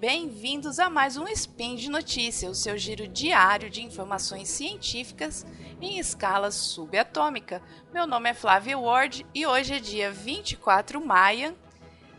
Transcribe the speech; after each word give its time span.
bem-vindos 0.00 0.78
a 0.78 0.88
mais 0.88 1.16
um 1.16 1.26
Spin 1.26 1.74
de 1.74 1.90
Notícia, 1.90 2.48
o 2.48 2.54
seu 2.54 2.78
giro 2.78 3.08
diário 3.08 3.68
de 3.68 3.82
informações 3.82 4.48
científicas 4.48 5.44
em 5.80 5.98
escala 5.98 6.52
subatômica. 6.52 7.60
Meu 7.92 8.06
nome 8.06 8.30
é 8.30 8.34
Flávia 8.34 8.78
Ward 8.78 9.26
e 9.34 9.44
hoje 9.44 9.74
é 9.74 9.80
dia 9.80 10.12
24 10.12 11.04
maio 11.04 11.52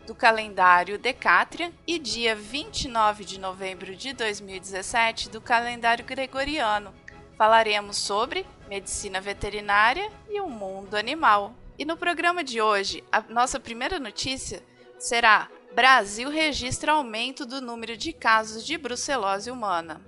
do 0.06 0.14
calendário 0.14 0.98
Decatrian 0.98 1.72
e 1.86 1.98
dia 1.98 2.36
29 2.36 3.24
de 3.24 3.40
novembro 3.40 3.96
de 3.96 4.12
2017 4.12 5.30
do 5.30 5.40
calendário 5.40 6.04
gregoriano. 6.04 6.92
Falaremos 7.38 7.96
sobre 7.96 8.44
medicina 8.68 9.22
veterinária 9.22 10.12
e 10.28 10.38
o 10.38 10.50
mundo 10.50 10.96
animal. 10.96 11.54
E 11.78 11.86
no 11.86 11.96
programa 11.96 12.44
de 12.44 12.60
hoje, 12.60 13.02
a 13.10 13.22
nossa 13.22 13.58
primeira 13.58 13.98
notícia 13.98 14.62
será 14.98 15.48
Brasil 15.74 16.28
registra 16.28 16.92
aumento 16.92 17.46
do 17.46 17.60
número 17.60 17.96
de 17.96 18.12
casos 18.12 18.66
de 18.66 18.76
brucelose 18.76 19.50
humana. 19.50 20.00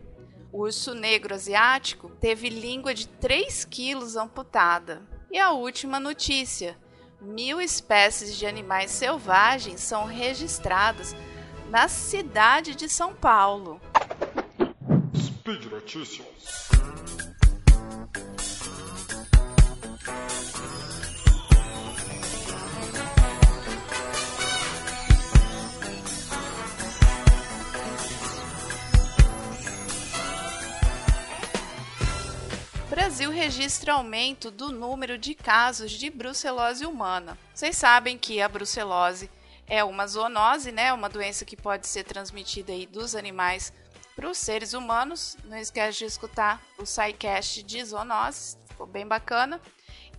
O 0.53 0.63
urso 0.63 0.93
negro 0.93 1.35
asiático 1.35 2.11
teve 2.21 2.49
língua 2.49 2.93
de 2.93 3.07
3 3.07 3.65
quilos 3.65 4.17
amputada. 4.17 5.03
E 5.31 5.39
a 5.39 5.53
última 5.53 6.01
notícia: 6.01 6.77
mil 7.21 7.61
espécies 7.61 8.37
de 8.37 8.45
animais 8.45 8.91
selvagens 8.91 9.81
são 9.81 10.05
registradas 10.05 11.15
na 11.71 11.89
cidade 11.89 12.75
de 12.75 12.89
São 12.89 13.15
Paulo. 13.15 13.81
Speed 15.17 15.67
Notícias. 15.67 16.69
Registra 33.43 33.95
aumento 33.95 34.53
do 34.53 34.71
número 34.71 35.19
de 35.19 35.35
casos 35.35 35.91
de 35.91 36.09
brucelose 36.09 36.87
humana. 36.87 37.37
Vocês 37.53 37.77
sabem 37.77 38.17
que 38.17 38.41
a 38.41 38.49
brucelose 38.49 39.29
é 39.67 39.83
uma 39.83 40.07
zoonose, 40.07 40.71
né? 40.71 40.93
Uma 40.93 41.09
doença 41.09 41.45
que 41.45 41.57
pode 41.57 41.89
ser 41.89 42.05
transmitida 42.05 42.71
aí 42.71 42.87
dos 42.87 43.17
animais 43.17 43.73
para 44.15 44.31
os 44.31 44.39
seres 44.39 44.75
humanos. 44.75 45.37
Não 45.43 45.57
esquece 45.57 45.99
de 45.99 46.05
escutar 46.05 46.63
o 46.79 46.87
SciCast 46.87 47.65
de 47.65 47.85
zoonoses, 47.85 48.57
ficou 48.69 48.87
bem 48.87 49.05
bacana. 49.05 49.61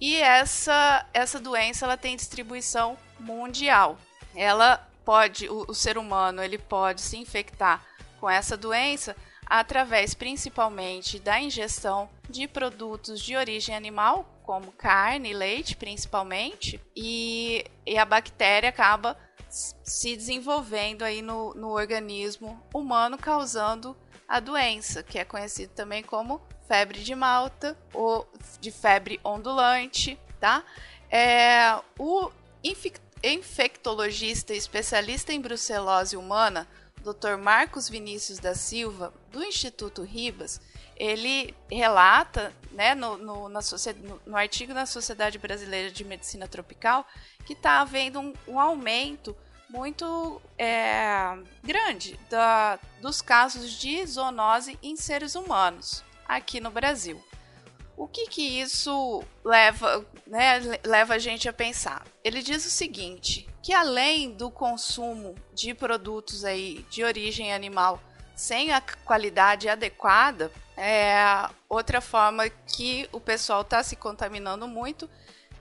E 0.01 0.17
essa 0.17 1.05
essa 1.13 1.39
doença 1.39 1.85
ela 1.85 1.95
tem 1.95 2.17
distribuição 2.17 2.97
mundial. 3.17 3.97
Ela 4.35 4.85
pode 5.05 5.47
o, 5.47 5.63
o 5.69 5.73
ser 5.73 5.97
humano 5.97 6.43
ele 6.43 6.57
pode 6.57 6.99
se 6.99 7.15
infectar 7.15 7.81
com 8.19 8.29
essa 8.29 8.57
doença 8.57 9.15
através 9.45 10.13
principalmente 10.13 11.19
da 11.19 11.39
ingestão 11.39 12.09
de 12.29 12.47
produtos 12.47 13.21
de 13.21 13.35
origem 13.35 13.75
animal, 13.75 14.25
como 14.43 14.71
carne 14.71 15.31
e 15.31 15.33
leite, 15.33 15.75
principalmente, 15.75 16.79
e, 16.95 17.65
e 17.85 17.97
a 17.97 18.05
bactéria 18.05 18.69
acaba 18.69 19.17
se 19.49 20.15
desenvolvendo 20.15 21.03
aí 21.03 21.21
no, 21.21 21.53
no 21.53 21.69
organismo 21.69 22.61
humano, 22.73 23.17
causando 23.17 23.95
a 24.27 24.39
doença, 24.39 25.03
que 25.03 25.19
é 25.19 25.25
conhecido 25.25 25.73
também 25.73 26.01
como 26.01 26.41
febre 26.67 27.03
de 27.03 27.13
Malta 27.13 27.77
ou 27.93 28.27
de 28.59 28.71
febre 28.71 29.19
ondulante, 29.23 30.17
tá? 30.39 30.63
É, 31.09 31.79
o 31.99 32.31
infectologista 33.23 34.53
especialista 34.53 35.31
em 35.31 35.39
brucelose 35.39 36.17
humana 36.17 36.67
Dr. 37.03 37.37
Marcos 37.37 37.89
Vinícius 37.89 38.39
da 38.39 38.55
Silva, 38.55 39.13
do 39.31 39.43
Instituto 39.43 40.03
Ribas, 40.03 40.61
ele 40.95 41.53
relata 41.69 42.53
né, 42.71 42.95
no, 42.95 43.17
no, 43.17 43.49
na, 43.49 43.59
no, 44.03 44.21
no 44.25 44.37
artigo 44.37 44.73
na 44.73 44.85
Sociedade 44.85 45.37
Brasileira 45.37 45.91
de 45.91 46.03
Medicina 46.05 46.47
Tropical 46.47 47.05
que 47.45 47.53
está 47.53 47.81
havendo 47.81 48.19
um, 48.19 48.33
um, 48.47 48.59
aumento 48.59 49.35
muito 49.69 50.41
é, 50.57 51.37
grande 51.63 52.19
da, 52.29 52.79
dos 53.01 53.21
casos 53.21 53.71
de 53.71 54.05
zoonose 54.05 54.77
em 54.81 54.95
seres 54.95 55.35
humanos 55.35 56.03
aqui 56.27 56.59
no 56.59 56.71
Brasil. 56.71 57.21
O 57.95 58.07
que, 58.07 58.27
que 58.27 58.41
isso 58.61 59.23
leva, 59.43 60.05
né, 60.25 60.59
leva 60.83 61.15
a 61.15 61.19
gente 61.19 61.47
a 61.47 61.53
pensar? 61.53 62.05
Ele 62.23 62.41
diz 62.41 62.65
o 62.65 62.69
seguinte: 62.69 63.47
que 63.61 63.73
além 63.73 64.31
do 64.31 64.49
consumo 64.49 65.35
de 65.53 65.73
produtos 65.73 66.43
aí 66.43 66.85
de 66.89 67.03
origem 67.03 67.53
animal 67.53 68.01
sem 68.35 68.71
a 68.71 68.81
qualidade 68.81 69.69
adequada, 69.69 70.51
é, 70.75 71.15
outra 71.69 72.01
forma 72.01 72.49
que 72.49 73.07
o 73.11 73.19
pessoal 73.19 73.61
está 73.61 73.83
se 73.83 73.95
contaminando 73.95 74.67
muito 74.67 75.09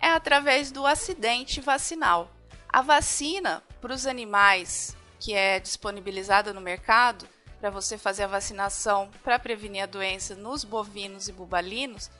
é 0.00 0.08
através 0.08 0.72
do 0.72 0.86
acidente 0.86 1.60
vacinal. 1.60 2.30
A 2.68 2.80
vacina 2.80 3.62
para 3.80 3.92
os 3.92 4.06
animais 4.06 4.96
que 5.20 5.34
é 5.34 5.60
disponibilizada 5.60 6.52
no 6.52 6.60
mercado 6.60 7.28
para 7.60 7.70
você 7.70 7.96
fazer 7.96 8.24
a 8.24 8.26
vacinação 8.26 9.08
para 9.22 9.38
prevenir 9.38 9.84
a 9.84 9.86
doença 9.86 10.34
nos 10.34 10.64
bovinos 10.64 11.28
e 11.28 11.32
bubalinos, 11.32 12.10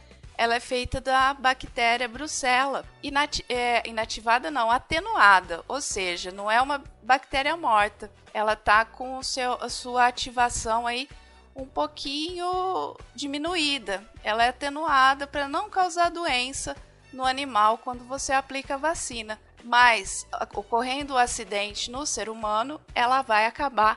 ela 0.42 0.56
é 0.56 0.60
feita 0.60 1.00
da 1.00 1.32
bactéria 1.34 2.08
Brucella, 2.08 2.84
inati 3.00 3.44
é, 3.48 3.88
inativada 3.88 4.50
não, 4.50 4.72
atenuada, 4.72 5.62
ou 5.69 5.80
seja, 5.80 6.32
não 6.32 6.50
é 6.50 6.60
uma 6.60 6.82
bactéria 7.00 7.56
morta. 7.56 8.10
Ela 8.34 8.56
tá 8.56 8.84
com 8.84 9.19
o 9.19 9.22
seu, 9.22 9.53
a 9.62 9.69
sua 9.69 10.08
ativação 10.08 10.84
aí 10.84 11.08
um 11.54 11.64
pouquinho 11.64 12.97
diminuída. 13.14 14.04
Ela 14.25 14.44
é 14.44 14.48
atenuada 14.48 15.28
para 15.28 15.47
não 15.47 15.70
causar 15.70 16.10
doença 16.10 16.76
no 17.12 17.24
animal 17.24 17.78
quando 17.78 18.03
você 18.03 18.32
aplica 18.32 18.74
a 18.74 18.78
vacina. 18.78 19.38
Mas 19.62 20.26
ocorrendo 20.56 21.14
o 21.14 21.19
acidente 21.19 21.88
no 21.88 22.04
ser 22.04 22.28
humano, 22.28 22.80
ela 22.97 23.22
vai 23.22 23.47
acabar 23.47 23.97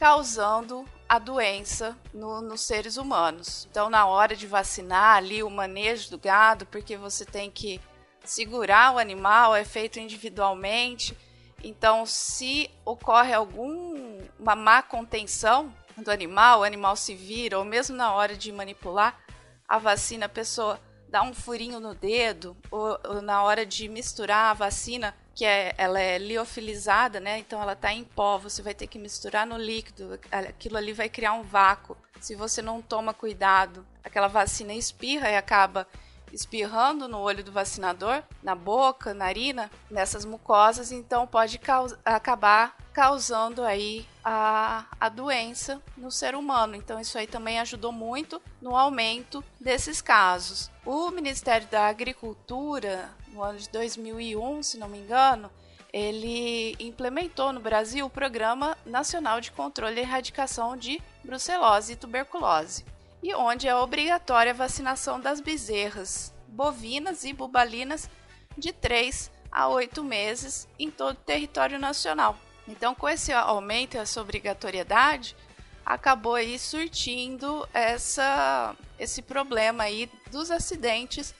causando 0.00 0.86
a 1.06 1.18
doença 1.18 1.94
no, 2.14 2.40
nos 2.40 2.62
seres 2.62 2.96
humanos. 2.96 3.68
Então, 3.70 3.90
na 3.90 4.06
hora 4.06 4.34
de 4.34 4.46
vacinar 4.46 5.18
ali 5.18 5.42
o 5.42 5.50
manejo 5.50 6.08
do 6.08 6.18
gado, 6.18 6.64
porque 6.64 6.96
você 6.96 7.26
tem 7.26 7.50
que 7.50 7.78
segurar 8.24 8.94
o 8.94 8.98
animal, 8.98 9.54
é 9.54 9.62
feito 9.62 10.00
individualmente. 10.00 11.14
Então, 11.62 12.06
se 12.06 12.70
ocorre 12.82 13.34
alguma 13.34 14.56
má 14.56 14.82
contenção 14.82 15.70
do 15.98 16.10
animal, 16.10 16.60
o 16.60 16.64
animal 16.64 16.96
se 16.96 17.14
vira, 17.14 17.58
ou 17.58 17.64
mesmo 17.64 17.94
na 17.94 18.14
hora 18.14 18.34
de 18.34 18.50
manipular 18.50 19.20
a 19.68 19.76
vacina, 19.76 20.24
a 20.24 20.30
pessoa 20.30 20.80
dá 21.10 21.22
um 21.22 21.34
furinho 21.34 21.78
no 21.78 21.94
dedo, 21.94 22.56
ou, 22.70 22.98
ou 23.04 23.20
na 23.20 23.42
hora 23.42 23.66
de 23.66 23.86
misturar 23.86 24.52
a 24.52 24.54
vacina, 24.54 25.14
que 25.40 25.46
é, 25.46 25.72
ela 25.78 25.98
é 25.98 26.18
liofilizada, 26.18 27.18
né? 27.18 27.38
Então 27.38 27.62
ela 27.62 27.72
está 27.72 27.90
em 27.90 28.04
pó, 28.04 28.36
você 28.36 28.60
vai 28.60 28.74
ter 28.74 28.86
que 28.86 28.98
misturar 28.98 29.46
no 29.46 29.56
líquido, 29.56 30.20
aquilo 30.30 30.76
ali 30.76 30.92
vai 30.92 31.08
criar 31.08 31.32
um 31.32 31.42
vácuo. 31.42 31.96
Se 32.20 32.34
você 32.34 32.60
não 32.60 32.82
toma 32.82 33.14
cuidado, 33.14 33.86
aquela 34.04 34.28
vacina 34.28 34.74
espirra 34.74 35.30
e 35.30 35.36
acaba 35.38 35.88
espirrando 36.30 37.08
no 37.08 37.18
olho 37.18 37.42
do 37.42 37.50
vacinador, 37.50 38.22
na 38.42 38.54
boca, 38.54 39.14
narina, 39.14 39.70
nessas 39.90 40.26
mucosas, 40.26 40.92
então 40.92 41.26
pode 41.26 41.58
caus 41.58 41.96
acabar 42.04 42.76
causando 42.92 43.64
aí 43.64 44.06
a, 44.22 44.84
a 45.00 45.08
doença 45.08 45.80
no 45.96 46.10
ser 46.10 46.34
humano. 46.34 46.76
Então 46.76 47.00
isso 47.00 47.16
aí 47.16 47.26
também 47.26 47.58
ajudou 47.60 47.92
muito 47.92 48.42
no 48.60 48.76
aumento 48.76 49.42
desses 49.58 50.02
casos. 50.02 50.70
O 50.84 51.10
Ministério 51.10 51.66
da 51.68 51.86
Agricultura, 51.86 53.08
no 53.32 53.42
ano 53.42 53.58
de 53.58 53.68
2001, 53.70 54.62
se 54.62 54.78
não 54.78 54.88
me 54.88 54.98
engano, 54.98 55.50
ele 55.92 56.76
implementou 56.78 57.52
no 57.52 57.60
Brasil 57.60 58.06
o 58.06 58.10
Programa 58.10 58.76
Nacional 58.86 59.40
de 59.40 59.50
Controle 59.50 59.96
e 59.96 60.00
Erradicação 60.00 60.76
de 60.76 61.00
Brucelose 61.24 61.92
e 61.92 61.96
Tuberculose 61.96 62.84
e 63.22 63.34
onde 63.34 63.68
é 63.68 63.74
obrigatória 63.74 64.52
a 64.52 64.54
vacinação 64.54 65.20
das 65.20 65.40
bezerras 65.40 66.32
bovinas 66.48 67.24
e 67.24 67.32
bubalinas 67.32 68.08
de 68.56 68.72
3 68.72 69.30
a 69.50 69.68
8 69.68 70.02
meses 70.02 70.68
em 70.78 70.90
todo 70.90 71.12
o 71.12 71.24
território 71.24 71.78
nacional. 71.78 72.36
Então, 72.66 72.94
com 72.94 73.08
esse 73.08 73.32
aumento 73.32 73.96
essa 73.96 74.20
obrigatoriedade, 74.20 75.36
acabou 75.84 76.34
aí 76.34 76.58
surtindo 76.58 77.68
essa, 77.74 78.76
esse 78.98 79.22
problema 79.22 79.84
aí 79.84 80.10
dos 80.30 80.50
acidentes 80.50 81.34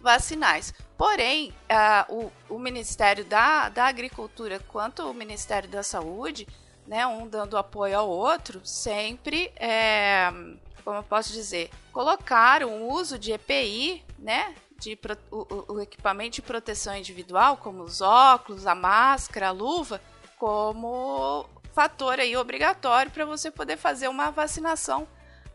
vacinais. 0.00 0.74
Porém, 0.96 1.52
o, 2.08 2.30
o, 2.48 2.58
Ministério 2.58 3.24
da, 3.24 3.68
da 3.68 3.86
Agricultura 3.86 4.58
quanto 4.68 5.08
o 5.08 5.14
Ministério 5.14 5.68
da 5.68 5.82
Saúde, 5.82 6.46
né, 6.86 7.06
um 7.06 7.26
dando 7.26 7.56
apoio 7.56 7.98
ao 7.98 8.08
outro, 8.08 8.60
sempre 8.64 9.52
é, 9.56 10.32
como 10.84 10.98
eu 10.98 11.02
posso 11.02 11.32
dizer, 11.32 11.70
colocaram 11.92 12.82
o 12.82 12.92
uso 12.92 13.18
de 13.18 13.32
EPI, 13.32 14.04
né, 14.18 14.54
de 14.78 14.98
o, 15.30 15.74
o, 15.74 15.80
equipamento 15.80 16.36
de 16.36 16.42
proteção 16.42 16.96
individual, 16.96 17.56
como 17.56 17.82
os 17.82 18.00
óculos, 18.00 18.66
a 18.66 18.74
máscara, 18.74 19.48
a 19.48 19.52
luva, 19.52 20.00
como 20.38 21.46
fator 21.74 22.20
aí 22.20 22.36
obrigatório 22.36 23.10
para 23.10 23.24
você 23.24 23.50
poder 23.50 23.76
fazer 23.76 24.08
uma 24.08 24.30
vacinação 24.30 25.06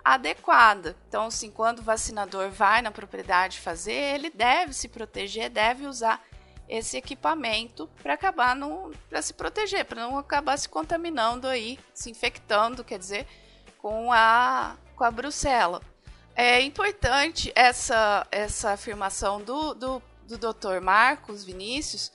adequada. 0.04 0.96
Então, 1.08 1.26
assim, 1.26 1.52
quando 1.52 1.80
o 1.80 1.84
vacinador 1.84 2.50
vai 2.50 2.82
na 2.82 2.92
propriedade 2.92 3.60
fazer, 3.60 3.94
ele 3.94 4.30
deve 4.30 4.74
se 4.74 4.88
proteger, 4.88 5.50
deve 5.50 5.86
usar 5.86 6.24
esse 6.68 6.96
equipamento 6.96 7.90
para 8.02 8.14
acabar 8.14 8.58
para 9.10 9.22
se 9.22 9.34
proteger, 9.34 9.86
para 9.86 10.02
não 10.02 10.18
acabar 10.18 10.58
se 10.58 10.70
contaminando 10.70 11.48
aí, 11.48 11.78
se 11.94 12.10
infectando, 12.10 12.84
quer 12.84 12.98
dizer, 12.98 13.28
com 13.78 14.12
a 14.12 14.78
com 14.96 15.04
a 15.04 15.12
brucela. 15.12 15.82
É 16.34 16.62
importante 16.62 17.52
essa 17.56 18.26
essa 18.32 18.72
afirmação 18.72 19.42
do, 19.42 19.74
do, 19.74 20.02
do 20.28 20.38
Dr. 20.38 20.80
Marcos 20.82 21.44
Vinícius, 21.44 22.12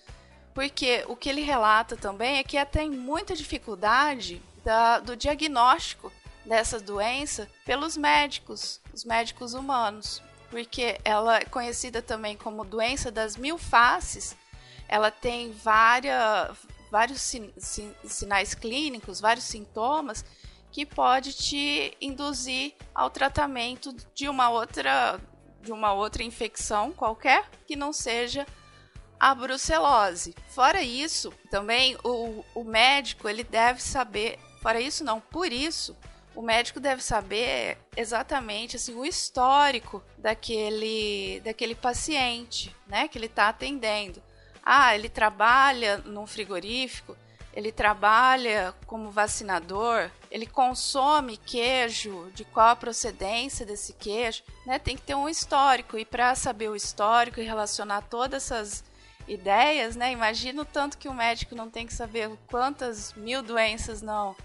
porque 0.54 1.04
o 1.06 1.14
que 1.14 1.28
ele 1.28 1.42
relata 1.42 1.96
também 1.96 2.38
é 2.38 2.44
que 2.44 2.64
tem 2.64 2.90
muita 2.90 3.36
dificuldade 3.36 4.42
da, 4.64 5.00
do 5.00 5.14
diagnóstico 5.14 6.10
dessa 6.46 6.80
doença 6.80 7.48
pelos 7.64 7.96
médicos, 7.96 8.80
os 8.92 9.04
médicos 9.04 9.52
humanos, 9.52 10.22
porque 10.50 10.98
ela 11.04 11.38
é 11.38 11.44
conhecida 11.44 12.00
também 12.00 12.36
como 12.36 12.64
doença 12.64 13.10
das 13.10 13.36
mil 13.36 13.58
faces. 13.58 14.36
Ela 14.88 15.10
tem 15.10 15.52
várias, 15.52 16.56
vários 16.90 17.20
sin, 17.20 17.52
sin, 17.58 17.92
sinais 18.04 18.54
clínicos, 18.54 19.20
vários 19.20 19.44
sintomas 19.44 20.24
que 20.70 20.86
pode 20.86 21.32
te 21.32 21.96
induzir 22.00 22.74
ao 22.94 23.10
tratamento 23.10 23.94
de 24.14 24.28
uma 24.28 24.48
outra 24.48 25.20
de 25.62 25.72
uma 25.72 25.92
outra 25.92 26.22
infecção 26.22 26.92
qualquer 26.92 27.50
que 27.66 27.74
não 27.74 27.92
seja 27.92 28.46
a 29.18 29.34
brucelose. 29.34 30.32
Fora 30.48 30.80
isso, 30.80 31.32
também 31.50 31.96
o, 32.04 32.44
o 32.54 32.62
médico 32.62 33.28
ele 33.28 33.42
deve 33.42 33.82
saber, 33.82 34.38
fora 34.62 34.80
isso 34.80 35.02
não, 35.02 35.20
por 35.20 35.52
isso 35.52 35.96
o 36.36 36.42
médico 36.42 36.78
deve 36.78 37.02
saber 37.02 37.78
exatamente 37.96 38.76
assim 38.76 38.94
o 38.94 39.04
histórico 39.04 40.02
daquele 40.18 41.40
daquele 41.40 41.74
paciente, 41.74 42.76
né, 42.86 43.08
que 43.08 43.16
ele 43.16 43.26
está 43.26 43.48
atendendo. 43.48 44.22
Ah, 44.62 44.94
ele 44.94 45.08
trabalha 45.08 45.98
num 45.98 46.26
frigorífico, 46.26 47.16
ele 47.54 47.72
trabalha 47.72 48.74
como 48.84 49.10
vacinador, 49.10 50.10
ele 50.30 50.46
consome 50.46 51.38
queijo, 51.38 52.30
de 52.34 52.44
qual 52.44 52.68
a 52.68 52.76
procedência 52.76 53.64
desse 53.64 53.94
queijo, 53.94 54.42
né? 54.66 54.78
Tem 54.78 54.94
que 54.96 55.02
ter 55.02 55.14
um 55.14 55.28
histórico 55.28 55.96
e 55.96 56.04
para 56.04 56.34
saber 56.34 56.68
o 56.68 56.76
histórico 56.76 57.40
e 57.40 57.44
relacionar 57.44 58.02
todas 58.02 58.50
essas 58.50 58.84
ideias, 59.26 59.96
né? 59.96 60.12
Imagina 60.12 60.60
o 60.60 60.66
tanto 60.66 60.98
que 60.98 61.08
o 61.08 61.14
médico 61.14 61.54
não 61.54 61.70
tem 61.70 61.86
que 61.86 61.94
saber 61.94 62.28
quantas 62.50 63.14
mil 63.14 63.42
doenças 63.42 64.02
não 64.02 64.36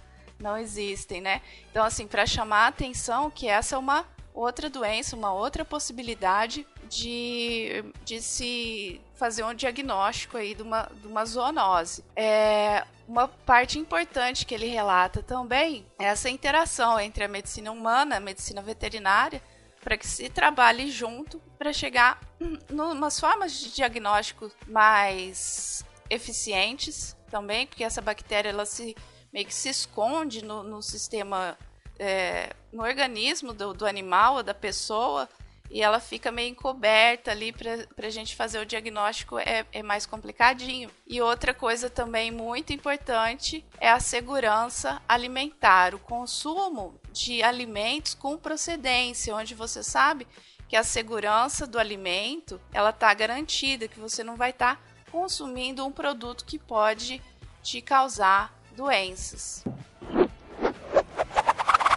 não 0.42 0.58
existem, 0.58 1.22
né? 1.22 1.42
Então, 1.70 1.84
assim, 1.86 2.08
para 2.08 2.26
chamar 2.26 2.66
a 2.66 2.68
atenção 2.68 3.30
que 3.30 3.48
essa 3.48 3.76
é 3.76 3.78
uma 3.78 4.06
outra 4.34 4.70
doença, 4.70 5.16
uma 5.16 5.34
outra 5.34 5.64
possibilidade 5.66 6.66
de, 6.90 7.84
de 8.04 8.22
se 8.22 9.02
fazer 9.16 9.44
um 9.44 9.54
diagnóstico 9.54 10.38
aí 10.38 10.54
de 10.54 10.62
uma, 10.62 10.90
de 11.02 11.08
uma 11.08 11.26
zoonose. 11.26 12.04
É, 12.16 12.86
uma 13.08 13.28
parte 13.28 13.78
importante 13.78 14.46
que 14.46 14.54
ele 14.54 14.68
relata 14.68 15.22
também 15.22 15.86
é 16.00 16.06
essa 16.06 16.30
interação 16.30 17.00
entre 17.00 17.24
a 17.24 17.28
medicina 17.28 17.72
humana, 17.72 18.18
a 18.18 18.20
medicina 18.20 18.62
veterinária, 18.62 19.42
para 19.82 19.98
que 19.98 20.08
se 20.08 20.30
trabalhe 20.30 20.92
junto 20.92 21.40
para 21.58 21.74
chegar 21.74 22.20
umas 22.70 23.20
formas 23.20 23.54
de 23.54 23.74
diagnóstico 23.74 24.52
mais 24.68 25.86
eficientes 26.10 27.16
também, 27.30 27.66
porque 27.66 27.84
essa 27.84 28.02
bactéria 28.02 28.50
ela 28.50 28.66
se 28.66 28.96
meio 29.32 29.46
que 29.46 29.54
se 29.54 29.70
esconde 29.70 30.44
no, 30.44 30.64
no 30.64 30.82
sistema, 30.82 31.58
é, 31.98 32.54
no 32.72 32.84
organismo 32.84 33.54
do, 33.54 33.74
do 33.74 33.86
animal 33.86 34.36
ou 34.36 34.44
da 34.44 34.54
pessoa, 34.54 35.30
e 35.72 35.82
ela 35.82 36.02
fica 36.02 36.34
meio 36.34 36.50
encoberta 36.50 37.32
ali 37.32 37.54
para 37.54 38.06
a 38.06 38.10
gente 38.10 38.36
fazer 38.36 38.60
o 38.60 38.66
diagnóstico 38.66 39.40
é, 39.40 39.66
é 39.72 39.82
mais 39.82 40.06
complicadinho. 40.06 40.92
E 41.08 41.22
outra 41.22 41.54
coisa 41.54 41.90
também 41.90 42.30
muito 42.30 42.74
importante 42.74 43.64
é 43.80 43.90
a 43.90 44.00
segurança 44.00 45.02
alimentar, 45.08 45.96
o 45.96 46.00
consumo 46.00 47.00
de 47.14 47.42
alimentos 47.42 48.14
com 48.14 48.38
procedência, 48.38 49.34
onde 49.34 49.56
você 49.56 49.82
sabe 49.82 50.28
que 50.68 50.76
a 50.76 50.84
segurança 50.84 51.66
do 51.66 51.80
alimento 51.80 52.60
ela 52.74 52.90
está 52.90 53.14
garantida, 53.14 53.88
que 53.88 54.00
você 54.00 54.26
não 54.26 54.36
vai 54.36 54.50
estar 54.50 54.76
tá 54.76 54.82
consumindo 55.10 55.86
um 55.86 55.92
produto 55.92 56.44
que 56.44 56.60
pode 56.60 57.22
te 57.64 57.82
causar 57.82 58.61
doenças. 58.76 59.64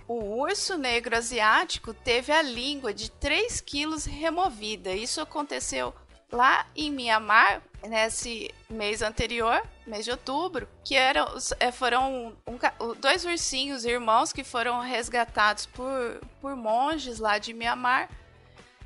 O 0.06 0.40
urso 0.40 0.76
negro 0.76 1.16
asiático 1.16 1.94
teve 1.94 2.30
a 2.30 2.42
língua 2.42 2.92
de 2.92 3.10
3 3.10 3.60
quilos 3.60 4.04
removida. 4.04 4.92
Isso 4.92 5.20
aconteceu 5.20 5.94
lá 6.30 6.66
em 6.76 6.90
Mianmar, 6.90 7.62
nesse 7.86 8.52
mês 8.68 9.02
anterior, 9.02 9.62
mês 9.86 10.04
de 10.04 10.10
outubro, 10.10 10.68
que 10.84 10.94
eram, 10.94 11.26
é, 11.60 11.70
foram 11.70 12.34
um, 12.46 12.58
dois 12.98 13.24
ursinhos 13.24 13.84
irmãos 13.84 14.32
que 14.32 14.42
foram 14.42 14.80
resgatados 14.80 15.66
por, 15.66 16.20
por 16.40 16.56
monges 16.56 17.18
lá 17.18 17.38
de 17.38 17.54
Mianmar. 17.54 18.08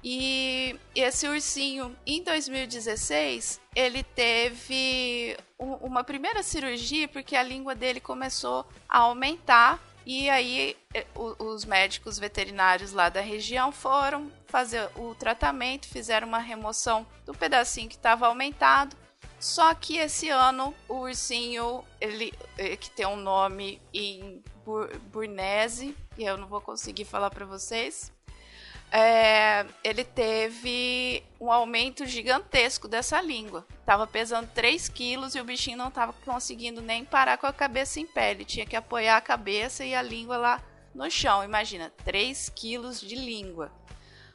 E 0.02 0.78
esse 0.94 1.26
ursinho, 1.26 1.96
em 2.06 2.22
2016, 2.22 3.60
ele 3.74 4.02
teve 4.02 5.36
uma 5.58 6.04
primeira 6.04 6.42
cirurgia 6.42 7.08
porque 7.08 7.34
a 7.34 7.42
língua 7.42 7.74
dele 7.74 8.00
começou 8.00 8.64
a 8.88 8.98
aumentar 8.98 9.80
e 10.06 10.30
aí 10.30 10.74
eh, 10.94 11.04
os 11.38 11.64
médicos 11.64 12.18
veterinários 12.18 12.92
lá 12.92 13.08
da 13.10 13.20
região 13.20 13.70
foram 13.70 14.32
fazer 14.46 14.88
o 14.96 15.14
tratamento, 15.14 15.86
fizeram 15.86 16.26
uma 16.26 16.38
remoção 16.38 17.06
do 17.26 17.34
pedacinho 17.34 17.90
que 17.90 17.96
estava 17.96 18.26
aumentado. 18.26 18.96
Só 19.38 19.74
que 19.74 19.98
esse 19.98 20.30
ano 20.30 20.74
o 20.88 21.00
ursinho, 21.00 21.84
ele 22.00 22.32
eh, 22.56 22.76
que 22.76 22.90
tem 22.90 23.04
um 23.04 23.16
nome 23.16 23.82
em 23.92 24.42
Burnese, 25.12 25.94
que 26.14 26.24
eu 26.24 26.38
não 26.38 26.48
vou 26.48 26.60
conseguir 26.60 27.04
falar 27.04 27.30
para 27.30 27.44
vocês, 27.44 28.10
é, 28.90 29.66
ele 29.84 30.02
teve 30.02 31.22
um 31.40 31.52
aumento 31.52 32.06
gigantesco 32.06 32.88
dessa 32.88 33.20
língua. 33.20 33.66
Tava 33.84 34.06
pesando 34.06 34.48
3 34.54 34.88
quilos 34.88 35.34
e 35.34 35.40
o 35.40 35.44
bichinho 35.44 35.76
não 35.76 35.90
tava 35.90 36.12
conseguindo 36.24 36.80
nem 36.80 37.04
parar 37.04 37.36
com 37.38 37.46
a 37.46 37.52
cabeça 37.52 38.00
em 38.00 38.06
pé. 38.06 38.30
Ele 38.30 38.44
tinha 38.44 38.66
que 38.66 38.76
apoiar 38.76 39.16
a 39.16 39.22
cabeça 39.22 39.84
e 39.84 39.94
a 39.94 40.02
língua 40.02 40.36
lá 40.36 40.62
no 40.94 41.10
chão. 41.10 41.44
Imagina, 41.44 41.92
3 42.04 42.48
quilos 42.50 43.00
de 43.00 43.14
língua. 43.14 43.70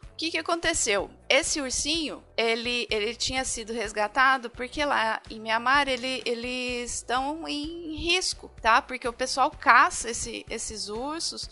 O 0.03 0.15
que, 0.15 0.29
que 0.29 0.37
aconteceu? 0.37 1.09
Esse 1.27 1.59
ursinho, 1.59 2.23
ele, 2.37 2.87
ele 2.91 3.15
tinha 3.15 3.43
sido 3.43 3.73
resgatado 3.73 4.47
porque 4.47 4.85
lá 4.85 5.19
em 5.27 5.39
Mianmar 5.39 5.87
ele, 5.87 6.21
eles 6.23 6.97
estão 6.97 7.47
em 7.47 7.95
risco, 7.95 8.51
tá? 8.61 8.79
Porque 8.79 9.07
o 9.07 9.11
pessoal 9.11 9.49
caça 9.49 10.11
esse, 10.11 10.45
esses 10.47 10.87
ursos 10.87 11.49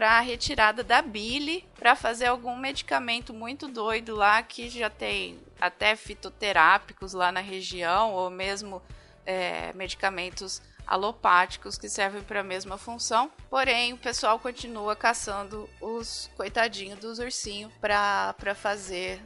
para 0.00 0.12
a 0.12 0.20
retirada 0.20 0.82
da 0.82 1.02
bile 1.02 1.68
para 1.78 1.94
fazer 1.94 2.24
algum 2.24 2.56
medicamento 2.56 3.34
muito 3.34 3.68
doido 3.68 4.16
lá 4.16 4.42
que 4.42 4.70
já 4.70 4.88
tem 4.88 5.38
até 5.60 5.94
fitoterápicos 5.94 7.12
lá 7.12 7.30
na 7.30 7.40
região 7.40 8.14
ou 8.14 8.30
mesmo 8.30 8.80
é, 9.26 9.74
medicamentos 9.74 10.62
alopáticos 10.86 11.76
que 11.76 11.86
servem 11.86 12.22
para 12.22 12.40
a 12.40 12.42
mesma 12.42 12.78
função. 12.78 13.30
Porém, 13.50 13.92
o 13.92 13.98
pessoal 13.98 14.38
continua 14.38 14.96
caçando 14.96 15.68
os 15.82 16.30
coitadinhos 16.34 16.98
dos 16.98 17.18
ursinhos 17.18 17.70
para 17.78 18.54
fazer 18.54 19.22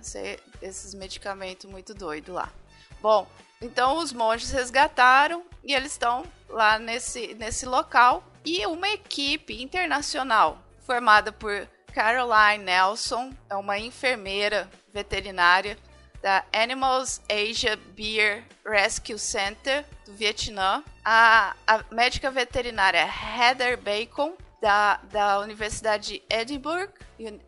esses 0.61 0.93
medicamentos 0.93 1.71
muito 1.71 1.95
doidos 1.95 2.35
lá. 2.35 2.52
Bom, 3.00 3.28
então 3.62 3.99
os 3.99 4.12
monges 4.12 4.50
resgataram 4.50 5.45
e 5.62 5.73
eles 5.73 5.93
estão 5.93 6.25
lá 6.49 6.81
nesse, 6.81 7.33
nesse 7.35 7.64
local 7.64 8.25
e 8.45 8.66
uma 8.66 8.88
equipe 8.88 9.62
internacional 9.62 10.63
formada 10.85 11.33
por 11.33 11.69
Caroline 11.93 12.64
Nelson, 12.64 13.33
é 13.49 13.55
uma 13.55 13.79
enfermeira 13.79 14.69
veterinária 14.93 15.79
da 16.23 16.45
Animals 16.53 17.21
Asia 17.29 17.76
Beer 17.95 18.45
Rescue 18.64 19.19
Center 19.19 19.85
do 20.07 20.14
Vietnã, 20.14 20.83
a, 21.05 21.55
a 21.67 21.85
médica 21.91 22.31
veterinária 22.31 23.05
Heather 23.07 23.76
Bacon 23.76 24.35
da, 24.61 24.97
da 25.12 25.41
Universidade 25.41 26.14
de 26.14 26.23
Edinburgh 26.31 26.91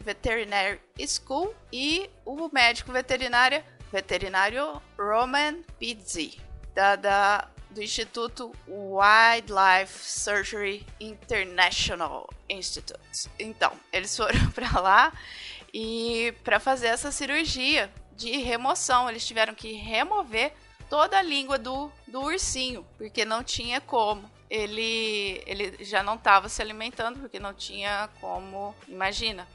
Veterinary 0.00 0.78
School 1.06 1.54
e 1.72 2.10
o 2.24 2.50
médico 2.52 2.92
veterinário 2.92 3.64
veterinário 3.90 4.82
Roman 4.98 5.62
Pizzi 5.78 6.38
da, 6.74 6.96
da 6.96 7.48
do 7.76 7.82
Instituto 7.82 8.50
Wildlife 8.66 10.02
Surgery 10.02 10.86
International 10.98 12.26
Institute. 12.48 13.28
Então, 13.38 13.70
eles 13.92 14.16
foram 14.16 14.40
para 14.52 14.80
lá 14.80 15.12
e 15.72 16.32
para 16.42 16.58
fazer 16.58 16.86
essa 16.86 17.12
cirurgia 17.12 17.92
de 18.16 18.38
remoção, 18.38 19.10
eles 19.10 19.26
tiveram 19.26 19.54
que 19.54 19.72
remover 19.72 20.54
toda 20.88 21.18
a 21.18 21.22
língua 21.22 21.58
do, 21.58 21.92
do 22.08 22.22
ursinho, 22.22 22.86
porque 22.96 23.26
não 23.26 23.44
tinha 23.44 23.78
como. 23.78 24.30
Ele, 24.48 25.42
ele 25.44 25.84
já 25.84 26.02
não 26.02 26.14
estava 26.14 26.48
se 26.48 26.62
alimentando, 26.62 27.18
porque 27.18 27.38
não 27.38 27.52
tinha 27.52 28.08
como, 28.22 28.74
imagina. 28.88 29.46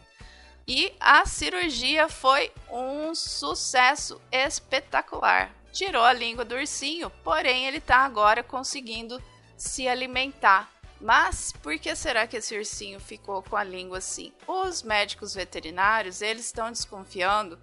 E 0.68 0.94
a 1.00 1.26
cirurgia 1.26 2.08
foi 2.08 2.52
um 2.70 3.16
sucesso 3.16 4.22
espetacular. 4.32 5.52
Tirou 5.72 6.04
a 6.04 6.14
língua 6.14 6.44
do 6.44 6.56
ursinho, 6.56 7.10
porém 7.24 7.68
ele 7.68 7.78
está 7.78 7.98
agora 7.98 8.44
conseguindo 8.44 9.22
se 9.56 9.88
alimentar. 9.88 10.70
Mas 11.00 11.52
por 11.52 11.78
que 11.80 11.96
será 11.96 12.28
que 12.28 12.38
esse 12.38 12.56
ursinho 12.56 13.00
ficou 13.00 13.42
com 13.42 13.56
a 13.56 13.64
língua 13.64 13.98
assim? 13.98 14.32
Os 14.46 14.84
médicos 14.84 15.34
veterinários, 15.34 16.22
eles 16.22 16.46
estão 16.46 16.72
desconfiando 16.72 17.60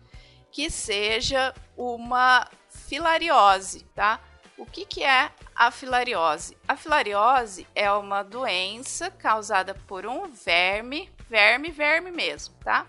que 0.51 0.71
seja 0.71 1.55
uma 1.77 2.49
filariose, 2.69 3.85
tá? 3.95 4.21
O 4.57 4.67
que, 4.67 4.85
que 4.85 5.05
é 5.05 5.31
a 5.55 5.71
filariose? 5.71 6.57
A 6.67 6.77
filariose 6.77 7.67
é 7.75 7.91
uma 7.93 8.25
doença 8.25 9.09
causada 9.11 9.75
por 9.75 10.05
um 10.05 10.33
verme, 10.33 11.09
verme, 11.29 11.71
verme 11.71 12.11
mesmo, 12.11 12.55
tá? 12.65 12.87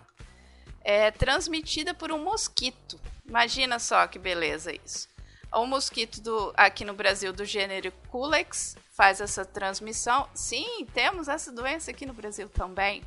É 0.81 1.11
transmitida 1.11 1.93
por 1.93 2.11
um 2.11 2.23
mosquito. 2.23 2.99
Imagina 3.23 3.77
só 3.77 4.07
que 4.07 4.17
beleza 4.17 4.71
isso. 4.73 5.07
O 5.51 5.65
mosquito 5.65 6.21
do, 6.21 6.53
aqui 6.55 6.85
no 6.85 6.93
Brasil 6.93 7.33
do 7.33 7.43
gênero 7.43 7.91
Culex 8.09 8.77
faz 8.91 9.19
essa 9.19 9.43
transmissão. 9.43 10.27
Sim, 10.33 10.85
temos 10.93 11.27
essa 11.27 11.51
doença 11.51 11.91
aqui 11.91 12.05
no 12.05 12.13
Brasil 12.13 12.47
também. 12.49 13.03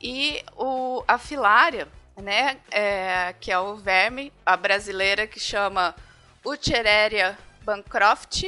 E 0.00 0.44
o, 0.56 1.02
a 1.06 1.18
filária, 1.18 1.88
né, 2.16 2.60
é, 2.70 3.34
que 3.40 3.50
é 3.50 3.58
o 3.58 3.76
verme, 3.76 4.32
a 4.44 4.56
brasileira 4.56 5.26
que 5.26 5.40
chama 5.40 5.94
Uchereria 6.44 7.38
Bancroft, 7.64 8.44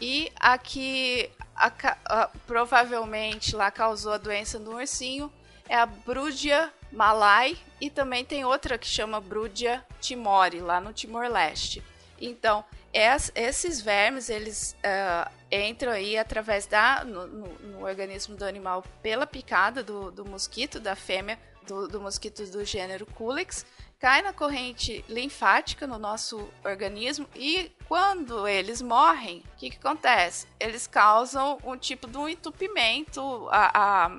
e 0.00 0.32
a 0.40 0.58
que 0.58 1.30
a, 1.54 1.72
a, 2.06 2.30
provavelmente 2.46 3.54
lá 3.54 3.70
causou 3.70 4.12
a 4.12 4.18
doença 4.18 4.58
no 4.58 4.74
ursinho 4.74 5.32
é 5.68 5.76
a 5.76 5.86
Brudia 5.86 6.72
malai 6.90 7.56
e 7.80 7.88
também 7.88 8.24
tem 8.24 8.44
outra 8.44 8.76
que 8.76 8.86
chama 8.86 9.20
Brudia 9.20 9.84
timori, 10.00 10.60
lá 10.60 10.80
no 10.80 10.92
Timor-Leste. 10.92 11.82
Então, 12.22 12.64
es, 12.92 13.32
esses 13.34 13.80
vermes, 13.80 14.30
eles 14.30 14.76
uh, 14.78 15.30
entram 15.50 15.92
aí 15.92 16.16
através 16.16 16.66
da, 16.66 17.04
no, 17.04 17.26
no, 17.26 17.46
no, 17.58 17.84
organismo 17.84 18.36
do 18.36 18.44
animal 18.44 18.84
pela 19.02 19.26
picada 19.26 19.82
do, 19.82 20.10
do 20.10 20.24
mosquito, 20.24 20.78
da 20.78 20.94
fêmea, 20.94 21.38
do, 21.66 21.88
do 21.88 22.00
mosquito 22.00 22.44
do 22.46 22.64
gênero 22.64 23.06
Culex, 23.06 23.66
cai 23.98 24.20
na 24.20 24.32
corrente 24.32 25.04
linfática 25.08 25.86
no 25.86 25.98
nosso 25.98 26.48
organismo 26.64 27.28
e 27.36 27.70
quando 27.88 28.48
eles 28.48 28.82
morrem, 28.82 29.44
o 29.54 29.58
que, 29.58 29.70
que 29.70 29.76
acontece? 29.76 30.46
Eles 30.58 30.86
causam 30.86 31.58
um 31.64 31.76
tipo 31.76 32.08
de 32.08 32.18
um 32.18 32.28
entupimento, 32.28 33.48
a, 33.50 34.06
a 34.06 34.10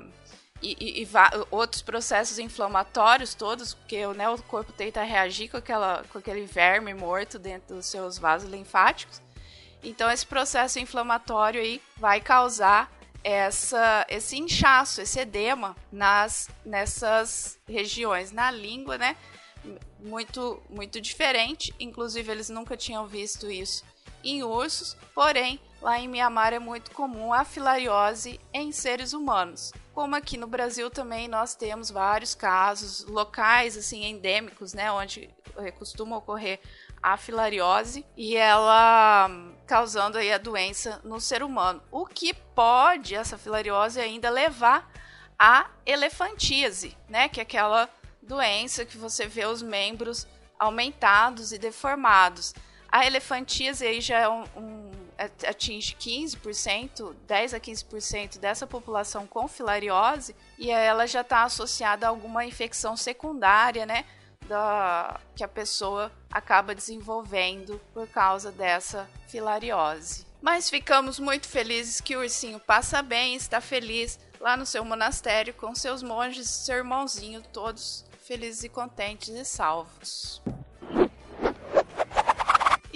e, 0.64 0.78
e, 0.80 1.04
e 1.04 1.08
outros 1.52 1.82
processos 1.82 2.40
inflamatórios 2.40 3.36
todos, 3.36 3.74
porque 3.74 4.08
né, 4.08 4.30
o 4.30 4.42
corpo 4.44 4.72
tenta 4.72 5.04
reagir 5.04 5.50
com, 5.50 5.58
aquela, 5.58 6.04
com 6.10 6.18
aquele 6.18 6.46
verme 6.46 6.94
morto 6.94 7.38
dentro 7.38 7.76
dos 7.76 7.86
seus 7.86 8.18
vasos 8.18 8.50
linfáticos. 8.50 9.22
Então 9.84 10.10
esse 10.10 10.26
processo 10.26 10.80
inflamatório 10.80 11.60
aí 11.60 11.82
vai 11.98 12.22
causar 12.22 12.90
essa, 13.24 14.06
esse 14.10 14.38
inchaço, 14.38 15.02
esse 15.02 15.20
edema 15.20 15.76
nas, 15.92 16.50
nessas 16.66 17.60
regiões. 17.68 18.32
Na 18.32 18.50
língua, 18.50 18.98
né? 18.98 19.16
Muito, 20.00 20.62
muito 20.70 21.00
diferente. 21.00 21.74
Inclusive, 21.80 22.30
eles 22.32 22.50
nunca 22.50 22.76
tinham 22.76 23.08
visto 23.08 23.50
isso 23.50 23.84
em 24.24 24.44
ursos, 24.44 24.96
porém, 25.14 25.60
lá 25.84 26.00
em 26.00 26.08
Mianmar 26.08 26.54
é 26.54 26.60
muito 26.60 26.92
comum 26.92 27.34
a 27.34 27.44
filariose 27.44 28.40
em 28.54 28.72
seres 28.72 29.12
humanos. 29.12 29.74
Como 29.94 30.16
aqui 30.16 30.38
no 30.38 30.48
Brasil 30.48 30.90
também 30.90 31.28
nós 31.28 31.56
temos 31.56 31.92
vários 31.92 32.34
casos 32.34 33.06
locais 33.06 33.78
assim 33.78 34.06
endêmicos, 34.06 34.74
né, 34.74 34.90
onde 34.90 35.30
eh, 35.58 35.72
costuma 35.72 36.18
ocorrer 36.18 36.62
a 37.02 37.18
filariose 37.18 38.06
e 38.16 38.38
ela 38.38 39.30
causando 39.68 40.18
aí 40.18 40.32
a 40.32 40.38
doença 40.38 41.02
no 41.04 41.20
ser 41.20 41.44
humano. 41.44 41.84
O 41.92 42.06
que 42.06 42.34
pode 42.34 43.14
essa 43.14 43.38
filariose 43.38 44.00
ainda 44.00 44.30
levar 44.30 44.90
à 45.38 45.70
elefantíase, 45.86 46.98
né, 47.10 47.28
que 47.28 47.42
é 47.42 47.44
aquela 47.44 47.90
doença 48.22 48.86
que 48.86 48.98
você 48.98 49.28
vê 49.28 49.46
os 49.46 49.62
membros 49.62 50.26
aumentados 50.58 51.52
e 51.52 51.58
deformados. 51.58 52.56
A 52.90 53.06
elefantíase 53.06 53.86
aí 53.86 54.00
já 54.00 54.20
é 54.20 54.30
um, 54.30 54.44
um, 54.56 54.92
atinge 55.18 55.96
15%, 55.96 57.16
10 57.28 57.54
a 57.54 57.60
15% 57.60 58.40
dessa 58.40 58.68
população 58.68 59.28
com 59.28 59.48
filariose 59.48 60.36
e 60.58 60.72
ela 60.72 61.06
já 61.06 61.22
está 61.22 61.44
associada 61.44 62.06
a 62.06 62.10
alguma 62.10 62.46
infecção 62.46 62.96
secundária, 62.98 63.86
né? 63.86 64.06
Da, 64.48 65.22
que 65.36 65.44
a 65.44 65.48
pessoa 65.48 66.12
acaba 66.30 66.76
desenvolvendo 66.76 67.80
por 67.94 68.08
causa 68.08 68.52
dessa 68.52 69.10
filariose. 69.28 70.26
Mas 70.42 70.70
ficamos 70.70 71.18
muito 71.18 71.48
felizes 71.48 72.02
que 72.02 72.18
o 72.18 72.20
ursinho 72.20 72.60
passa 72.60 73.02
bem, 73.02 73.36
está 73.36 73.62
feliz 73.62 74.20
lá 74.42 74.58
no 74.58 74.66
seu 74.66 74.84
monastério 74.84 75.54
com 75.54 75.74
seus 75.74 76.04
monges 76.04 76.50
e 76.50 76.66
seu 76.66 76.76
irmãozinho, 76.76 77.42
todos 77.54 78.04
felizes 78.26 78.66
e 78.66 78.70
contentes 78.70 79.30
e 79.30 79.46
salvos. 79.46 80.42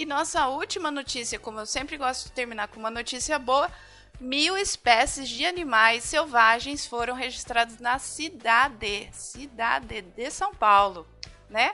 Nossa 0.08 0.48
última 0.48 0.90
notícia, 0.90 1.38
como 1.38 1.60
eu 1.60 1.66
sempre 1.66 1.98
gosto 1.98 2.24
de 2.24 2.32
terminar 2.32 2.68
com 2.68 2.80
uma 2.80 2.90
notícia 2.90 3.38
boa, 3.38 3.70
mil 4.18 4.56
espécies 4.56 5.28
de 5.28 5.44
animais 5.44 6.02
selvagens 6.02 6.86
foram 6.86 7.14
registradas 7.14 7.78
na 7.78 7.98
cidade, 7.98 9.10
cidade 9.12 10.00
de 10.00 10.30
São 10.30 10.54
Paulo, 10.54 11.06
né? 11.50 11.72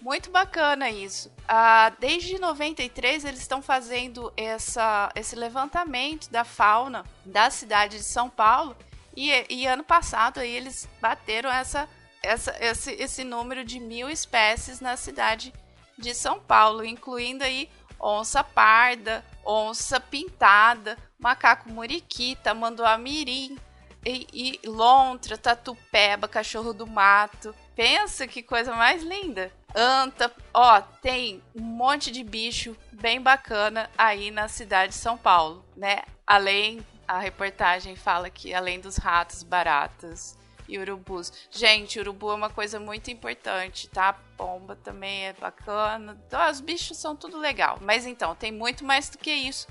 Muito 0.00 0.30
bacana 0.30 0.88
isso. 0.88 1.30
Ah, 1.46 1.92
desde 2.00 2.38
93 2.38 3.26
eles 3.26 3.40
estão 3.40 3.60
fazendo 3.60 4.32
essa, 4.34 5.12
esse 5.14 5.36
levantamento 5.36 6.30
da 6.30 6.42
fauna 6.42 7.04
da 7.22 7.50
cidade 7.50 7.98
de 7.98 8.04
São 8.04 8.30
Paulo 8.30 8.74
e, 9.14 9.30
e 9.50 9.66
ano 9.66 9.84
passado 9.84 10.40
aí 10.40 10.56
eles 10.56 10.88
bateram 11.02 11.52
essa, 11.52 11.86
essa, 12.22 12.56
esse, 12.64 12.92
esse 12.92 13.24
número 13.24 13.62
de 13.62 13.78
mil 13.78 14.08
espécies 14.08 14.80
na 14.80 14.96
cidade 14.96 15.52
de 15.98 16.14
São 16.14 16.40
Paulo, 16.40 16.84
incluindo 16.84 17.44
aí 17.44 17.68
onça 18.00 18.44
parda, 18.44 19.24
onça 19.44 19.98
pintada, 19.98 20.98
macaco 21.18 21.70
muriqui, 21.70 22.36
tamanduá 22.42 22.98
mirim, 22.98 23.56
e, 24.04 24.60
e 24.62 24.68
lontra, 24.68 25.38
tatupeba, 25.38 26.28
cachorro 26.28 26.72
do 26.72 26.86
mato. 26.86 27.54
Pensa 27.74 28.26
que 28.26 28.42
coisa 28.42 28.74
mais 28.74 29.02
linda. 29.02 29.50
Anta, 29.74 30.30
ó, 30.52 30.80
tem 30.80 31.42
um 31.54 31.62
monte 31.62 32.10
de 32.10 32.22
bicho 32.22 32.76
bem 32.92 33.20
bacana 33.20 33.90
aí 33.96 34.30
na 34.30 34.46
cidade 34.46 34.92
de 34.92 34.98
São 34.98 35.16
Paulo, 35.16 35.64
né? 35.76 36.02
Além, 36.26 36.84
a 37.08 37.18
reportagem 37.18 37.96
fala 37.96 38.30
que 38.30 38.54
além 38.54 38.78
dos 38.78 38.96
ratos, 38.96 39.42
baratas, 39.42 40.38
e 40.68 40.78
urubus. 40.78 41.32
Gente, 41.50 41.98
urubu 41.98 42.30
é 42.30 42.34
uma 42.34 42.50
coisa 42.50 42.80
muito 42.80 43.10
importante, 43.10 43.88
tá? 43.88 44.12
Pomba 44.36 44.76
também 44.76 45.26
é 45.26 45.32
bacana. 45.32 46.18
Então, 46.26 46.50
os 46.50 46.60
bichos 46.60 46.96
são 46.96 47.14
tudo 47.14 47.38
legal. 47.38 47.78
Mas 47.80 48.06
então, 48.06 48.34
tem 48.34 48.52
muito 48.52 48.84
mais 48.84 49.08
do 49.08 49.18
que 49.18 49.32
isso 49.32 49.66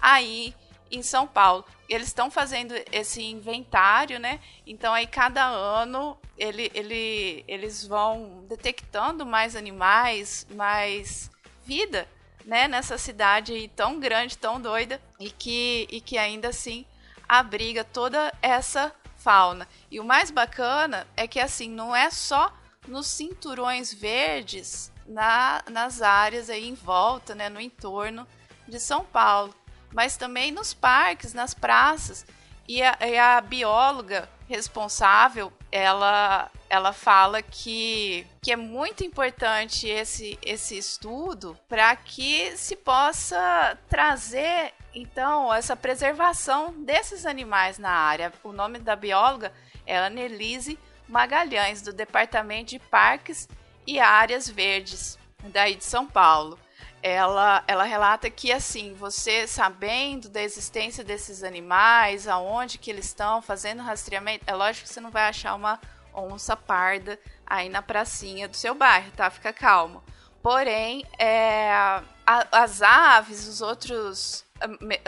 aí 0.00 0.54
em 0.90 1.02
São 1.02 1.26
Paulo. 1.26 1.64
Eles 1.88 2.08
estão 2.08 2.30
fazendo 2.30 2.74
esse 2.92 3.22
inventário, 3.22 4.18
né? 4.18 4.40
Então 4.66 4.94
aí 4.94 5.06
cada 5.06 5.44
ano 5.44 6.16
ele, 6.36 6.70
ele, 6.74 7.44
eles 7.46 7.86
vão 7.86 8.44
detectando 8.48 9.24
mais 9.26 9.54
animais, 9.56 10.46
mais 10.54 11.30
vida, 11.64 12.08
né? 12.44 12.68
Nessa 12.68 12.98
cidade 12.98 13.70
tão 13.74 13.98
grande, 13.98 14.38
tão 14.38 14.60
doida 14.60 15.00
e 15.18 15.30
que, 15.30 15.86
e 15.90 16.00
que 16.00 16.16
ainda 16.18 16.48
assim 16.48 16.84
abriga 17.28 17.84
toda 17.84 18.32
essa 18.42 18.94
fauna. 19.24 19.66
E 19.90 19.98
o 19.98 20.04
mais 20.04 20.30
bacana 20.30 21.06
é 21.16 21.26
que 21.26 21.40
assim, 21.40 21.70
não 21.70 21.96
é 21.96 22.10
só 22.10 22.52
nos 22.86 23.06
cinturões 23.06 23.92
verdes 23.92 24.92
na, 25.06 25.64
nas 25.70 26.02
áreas 26.02 26.50
aí 26.50 26.68
em 26.68 26.74
volta, 26.74 27.34
né, 27.34 27.48
no 27.48 27.58
entorno 27.58 28.28
de 28.68 28.78
São 28.78 29.02
Paulo, 29.02 29.54
mas 29.90 30.18
também 30.18 30.52
nos 30.52 30.74
parques, 30.74 31.32
nas 31.32 31.54
praças. 31.54 32.26
E 32.68 32.82
a, 32.82 32.96
e 33.00 33.18
a 33.18 33.40
bióloga 33.40 34.28
responsável, 34.46 35.50
ela, 35.76 36.48
ela 36.70 36.92
fala 36.92 37.42
que, 37.42 38.24
que 38.40 38.52
é 38.52 38.56
muito 38.56 39.02
importante 39.02 39.88
esse, 39.88 40.38
esse 40.40 40.78
estudo 40.78 41.58
para 41.68 41.96
que 41.96 42.56
se 42.56 42.76
possa 42.76 43.76
trazer 43.88 44.72
então, 44.94 45.52
essa 45.52 45.74
preservação 45.74 46.72
desses 46.84 47.26
animais 47.26 47.76
na 47.76 47.90
área. 47.90 48.32
O 48.44 48.52
nome 48.52 48.78
da 48.78 48.94
bióloga 48.94 49.52
é 49.84 49.98
Annelise 49.98 50.78
Magalhães, 51.08 51.82
do 51.82 51.92
Departamento 51.92 52.70
de 52.70 52.78
Parques 52.78 53.48
e 53.84 53.98
Áreas 53.98 54.48
Verdes, 54.48 55.18
daí 55.42 55.74
de 55.74 55.84
São 55.84 56.06
Paulo. 56.06 56.56
Ela, 57.04 57.62
ela 57.68 57.84
relata 57.84 58.30
que 58.30 58.50
assim, 58.50 58.94
você 58.94 59.46
sabendo 59.46 60.30
da 60.30 60.40
existência 60.40 61.04
desses 61.04 61.44
animais, 61.44 62.26
aonde 62.26 62.78
que 62.78 62.90
eles 62.90 63.04
estão 63.04 63.42
fazendo 63.42 63.82
rastreamento, 63.82 64.42
é 64.46 64.54
lógico 64.54 64.88
que 64.88 64.94
você 64.94 65.02
não 65.02 65.10
vai 65.10 65.28
achar 65.28 65.54
uma 65.54 65.78
onça 66.14 66.56
parda 66.56 67.20
aí 67.46 67.68
na 67.68 67.82
pracinha 67.82 68.48
do 68.48 68.56
seu 68.56 68.74
bairro, 68.74 69.10
tá? 69.14 69.28
Fica 69.28 69.52
calmo. 69.52 70.02
Porém, 70.42 71.04
é, 71.18 71.70
a, 71.70 72.02
as 72.50 72.80
aves, 72.80 73.46
os 73.48 73.60
outros 73.60 74.42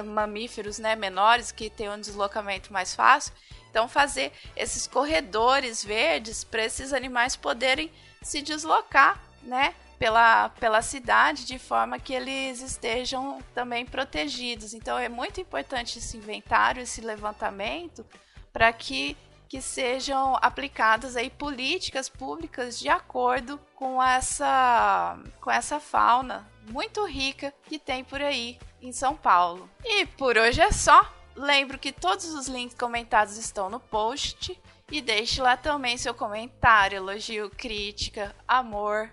mamíferos 0.05 0.79
né, 0.79 0.95
menores 0.95 1.51
que 1.51 1.71
têm 1.71 1.89
um 1.89 1.99
deslocamento 1.99 2.71
mais 2.75 2.95
fácil, 2.95 3.33
então 3.71 3.89
fazer 3.89 4.33
esses 4.55 4.87
corredores 4.87 5.83
verdes 5.83 6.45
para 6.45 6.63
esses 6.63 6.93
animais 6.93 7.37
poderem 7.37 7.91
se 8.21 8.43
deslocar, 8.43 9.19
né? 9.43 9.75
Pela, 9.99 10.49
pela 10.51 10.83
cidade 10.83 11.45
de 11.45 11.59
forma 11.59 11.99
que 11.99 12.15
eles 12.15 12.61
estejam 12.61 13.39
também 13.55 13.85
protegidos. 13.85 14.75
Então 14.75 14.99
é 14.99 15.09
muito 15.09 15.41
importante 15.41 15.99
esse 15.99 16.17
inventário, 16.17 16.83
esse 16.83 17.01
levantamento, 17.01 18.05
para 18.53 18.73
que, 18.73 19.17
que 19.49 19.61
sejam 19.61 20.37
aplicadas 20.41 21.17
aí 21.17 21.31
políticas 21.31 22.09
públicas 22.09 22.79
de 22.79 22.89
acordo 22.89 23.59
com 23.75 24.03
essa, 24.03 25.19
com 25.41 25.51
essa 25.51 25.81
fauna 25.81 26.49
muito 26.71 27.05
rica 27.05 27.55
que 27.65 27.79
tem 27.79 28.05
por 28.05 28.21
aí 28.21 28.59
em 28.83 28.93
São 28.93 29.17
Paulo. 29.17 29.69
E 29.85 30.07
por 30.07 30.37
hoje 30.37 30.61
é 30.61 30.71
só. 30.71 31.13
Lembro 31.35 31.79
que 31.79 31.93
todos 31.93 32.33
os 32.33 32.49
links 32.49 32.77
comentados 32.77 33.37
estão 33.37 33.69
no 33.69 33.79
post. 33.79 34.59
E 34.91 35.01
deixe 35.03 35.43
lá 35.43 35.57
também 35.57 35.99
seu 35.99 36.15
comentário, 36.15 36.99
elogio, 36.99 37.51
crítica, 37.51 38.35
amor, 38.47 39.11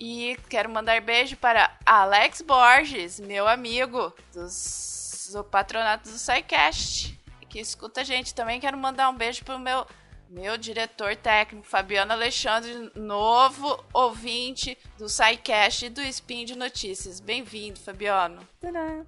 e 0.00 0.34
quero 0.48 0.70
mandar 0.70 1.02
beijo 1.02 1.36
para 1.36 1.76
Alex 1.84 2.40
Borges, 2.40 3.20
meu 3.20 3.46
amigo 3.46 4.14
dos, 4.32 5.28
do 5.30 5.44
patronato 5.44 6.08
do 6.08 6.18
SciCast, 6.18 7.20
que 7.50 7.60
escuta 7.60 8.00
a 8.00 8.04
gente. 8.04 8.34
Também 8.34 8.58
quero 8.58 8.78
mandar 8.78 9.10
um 9.10 9.14
beijo 9.14 9.44
para 9.44 9.56
o 9.56 9.58
meu, 9.58 9.86
meu 10.30 10.56
diretor 10.56 11.14
técnico, 11.16 11.66
Fabiano 11.66 12.12
Alexandre, 12.12 12.90
novo 12.94 13.84
ouvinte 13.92 14.76
do 14.96 15.06
SciCast 15.06 15.84
e 15.84 15.90
do 15.90 16.00
Spin 16.00 16.46
de 16.46 16.56
Notícias. 16.56 17.20
Bem-vindo, 17.20 17.78
Fabiano. 17.78 18.40
Tadã. 18.58 19.04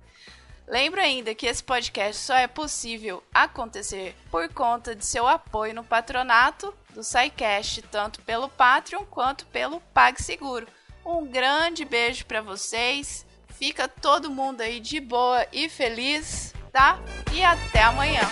Lembro 0.68 1.00
ainda 1.00 1.34
que 1.34 1.46
esse 1.46 1.64
podcast 1.64 2.22
só 2.22 2.34
é 2.34 2.46
possível 2.46 3.22
acontecer 3.32 4.14
por 4.30 4.48
conta 4.52 4.94
de 4.94 5.04
seu 5.04 5.26
apoio 5.26 5.74
no 5.74 5.82
patronato 5.82 6.72
do 6.90 7.02
SciCast, 7.02 7.80
tanto 7.82 8.20
pelo 8.22 8.48
Patreon 8.48 9.04
quanto 9.06 9.46
pelo 9.46 9.80
PagSeguro. 9.94 10.66
Um 11.04 11.26
grande 11.26 11.84
beijo 11.84 12.24
para 12.26 12.40
vocês. 12.40 13.26
Fica 13.48 13.88
todo 13.88 14.30
mundo 14.30 14.60
aí 14.60 14.80
de 14.80 15.00
boa 15.00 15.46
e 15.52 15.68
feliz, 15.68 16.54
tá? 16.72 17.00
E 17.32 17.42
até 17.44 17.82
amanhã. 17.82 18.22